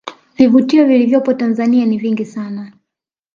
Vivutio 0.37 0.85
vilivyopo 0.85 1.33
tanzania 1.33 1.85
ni 1.85 1.97
vingi 1.97 2.25
sana 2.25 2.71